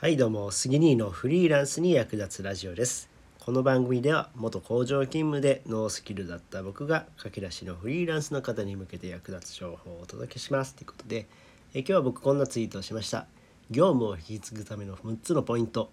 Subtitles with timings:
[0.00, 3.10] はいどうも杉兄のフリーランスに役立つラジオです。
[3.40, 10.76] この番組では元工場勤務でノースキルだった僕が駆け出しのフリーランスの方に向けて役立つ情報をお届けします。
[10.76, 11.26] ということで
[11.74, 13.26] え今日は僕こんなツイートをしました。
[13.72, 15.90] 業務を引き継ぐための6つのポイント。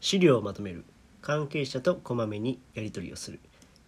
[0.00, 0.84] 資料をまとめる。
[1.20, 3.40] 関係者とこまめにやり取りをする。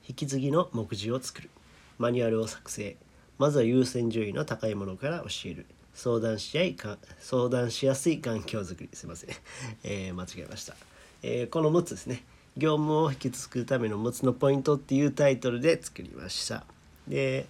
[0.09, 1.49] 引き継ぎの目次を作る。
[1.97, 2.97] マニュアルを作成。
[3.39, 5.67] まずは優先順位の高いものから教える。
[6.01, 9.31] 相談し合いか相談しやすい環境づくりすいません、
[9.85, 10.75] えー、間違えました、
[11.23, 12.25] えー、この6つですね。
[12.57, 16.65] 業務を引き継ぐための6つのポイントっていうタイトルで作りました。
[17.07, 17.47] で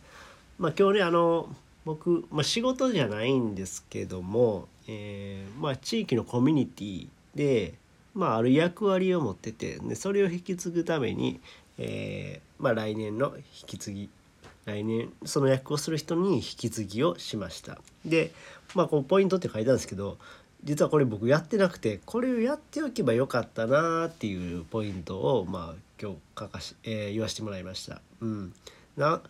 [0.59, 7.75] まあ今日ねあの僕、まあ、仕事じゃないんですけども、えー、まあ、地域のコミュニティで、
[8.15, 11.41] まあ、ある役割を持っててでそれを引き継ぐために、
[11.79, 14.11] えまあ、来年の引き継ぎ
[14.65, 18.33] 来年その役をする人に引き継ぎをしましたで
[18.75, 20.19] まあこうポイントって書いたんですけど
[20.63, 28.01] 実はこれ僕やってなくてこれをやっておけばよかったなっていうポイントをまあ今日書かし、えー、言わせてもらいました。
[28.21, 28.53] うん、
[28.97, 29.21] な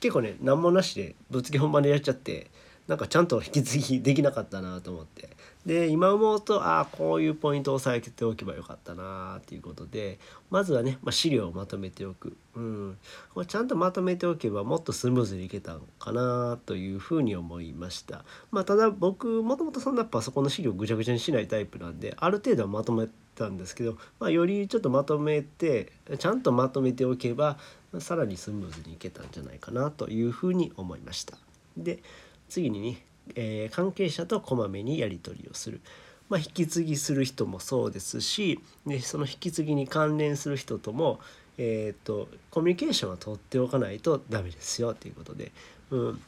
[0.00, 2.46] 結構ね何もなしでぶっつけ本番でやっちゃって
[2.88, 5.28] なんかちゃんと引き継ぎできなかったなと思って。
[5.66, 10.18] で今思うとああこういうポイントを押さえておけばよかったなっていうことで
[10.50, 12.98] まずはね、まあ、資料をまとめておく、うん、
[13.34, 27.58] これちゃんとまとめておけばもっとスムーズにいけたのかなというふうに思いました、まあ、ただ僕もともとそんなパソコンの資料ぐちゃぐちゃにしないタイプなんである程度はまとめたんですけど、まあ、よりちょっとまとめてちゃんとまとめておけば
[27.98, 31.36] さらにスムーズにいけたんじゃないかなというふうに思いました。
[31.76, 32.02] で
[32.48, 33.02] 次にね、
[33.34, 35.80] えー、関係者とこまめにやり取りをする。
[36.28, 41.20] まあ、引き継ぎする人もそうですしでその引き継ぎに関連する人とも、
[41.56, 45.52] えーと、コミュニケーションは取っておかないとダメですよということで、
[45.90, 46.20] うん、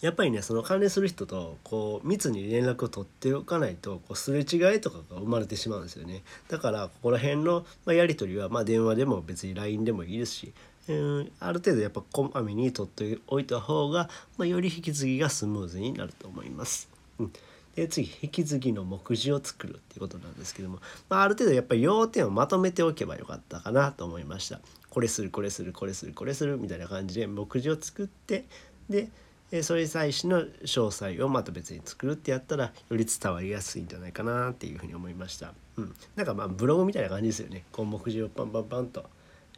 [0.00, 6.22] やっぱりねその関連する人とこう密に連絡を取っておかないとこうすれ違いとかが生まれてしまうんですよね。
[6.48, 10.52] だからここら辺の、まあ、やり取りは、まあ、電話でも別に LINE でもいいですし
[10.88, 14.08] うん、ある程度やっぱこまめに取っておいた方が、
[14.38, 16.88] まあ、より引き継ぎがスムーズになると思います。
[17.18, 17.32] うん、
[17.74, 24.60] で次引き継ぎの目次を作るっていうことなんですけども、まあ、ある程度やっぱり要点をまとめておけばよかったかなと思いました。
[24.90, 28.44] これするこれするこれするこれするみたいな感じで目次を作って
[28.88, 29.10] で
[29.62, 35.52] それに際しの詳細をまた別に作るってやったらより伝わりやすいんじゃないかなっていうふうに思いました。
[35.76, 37.64] うん、なんかまあブログみたいな感じですよね。
[37.72, 39.04] こう目次をパンパンパンと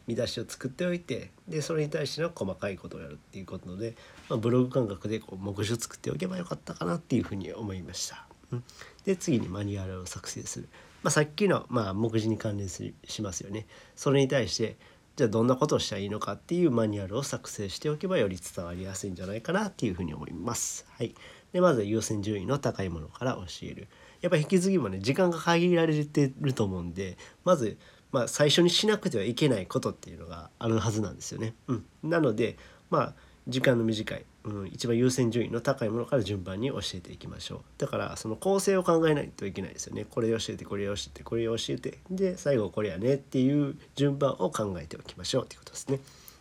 [0.09, 3.95] 見出しを作っておいてでそれに対しての細かいことをやるっていうことで、
[4.27, 8.25] まあ、ブログ感覚でこう目次を作っておけばよかったかなっていうふうに思いました。
[8.51, 8.63] うん、
[9.05, 10.69] で次にマニュアルを作成する、
[11.03, 13.67] まあ、さっきの、まあ、目次に関連するしますよね。
[13.95, 14.77] それに対して
[15.15, 20.87] じゃあどんなことをしたらいいのかっていうマニュアルを作成しておけばより伝わりやすいんじゃないかなっていうふうに思います。
[20.97, 21.13] はい、
[21.53, 23.87] でまず優先順位の高いものから教える。
[24.21, 27.77] やっぱ引き継ぎもね時間が限られてると思うんでまず
[28.11, 31.53] まあ、最初にしなくてはいけないことっていうのがあるはずなんですよね。
[31.67, 32.57] うん、なので
[32.89, 33.13] まあ
[33.47, 37.59] 時間の短い、うん、一番優先順位の高いものから順番に教えていきましょう。
[37.77, 40.05] だからその構成を考えないといけないですよね。
[40.09, 45.99] これ教えてこれ教えてこれ教えてで最後これやねっていう順番を考えておきましょうっていうことですね。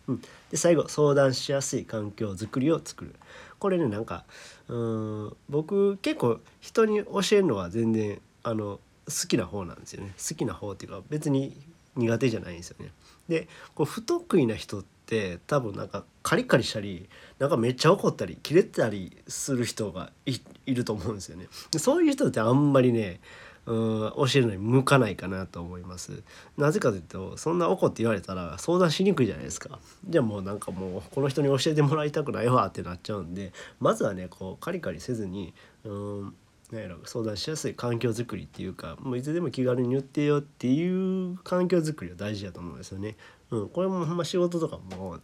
[0.08, 3.14] うん、で最後相談しやすい環境づくりを作る。
[3.58, 4.24] これねなんか
[4.68, 11.56] うん僕結構人に教えるのは全然あの好きな方なんですよね好きな方っていうか別に
[11.96, 12.92] 苦手じゃないんですよね。
[13.28, 17.08] でこう不得意な人って多分なんかカリカリしたり
[17.38, 21.46] なんかめっちゃ怒ったりキレたりする人がいると思うんですよね。
[21.70, 23.20] でそういう人ってあんまりね
[23.66, 26.22] うん教えるのに向かないかなと思います。
[26.56, 29.78] なぜかというとそんな怒って言われたら相談しにくいじゃないですか。
[30.08, 35.52] じゃあもうなんかもうこの人に教えてもらいたくないわってなっちゃうんでまずはねこうカリカリせずに
[35.84, 36.34] うん
[36.72, 43.16] なんやろ相談しやすい環境づくりっていうかもういつでも気軽に言ってよっていう環境づくりは大事だと思うんですよね。
[43.50, 45.18] うん、これもほんま仕事とかも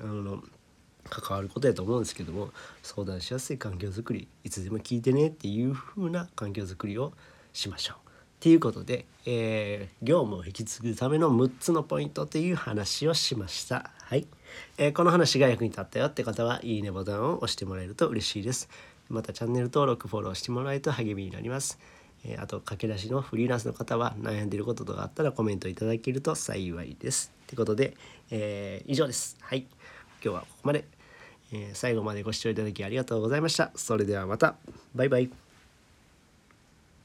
[0.00, 0.42] あの
[1.08, 2.50] 関わることやと思うんですけども
[2.82, 7.12] 相談しやすい環境づくりいつでも聞いてねっていう風な環境づくりを
[7.52, 8.06] しましょう。
[8.36, 13.90] っていうことで、えー、業務を引き継ぐための6つのポイントという話をしました。
[14.02, 14.26] はい、
[14.76, 18.68] えー、この話が役に立ったよって方はいいねボタンを押してもらえると嬉しいです。
[19.08, 21.78] またチャンネル登録フォローしてもらえると励みになります。
[22.24, 27.32] えあと駆け出しのフリーランスの方は悩んでいることとかあったらコメントいただけると幸いです。
[27.46, 27.96] ということで、
[28.30, 29.36] えー、以上です。
[29.40, 29.66] はい。
[30.22, 30.84] 今日はここまで、
[31.52, 33.70] えー、最後までご視聴いただきありがとうございました。
[33.76, 34.56] それではまた。
[34.94, 35.45] バイバイ。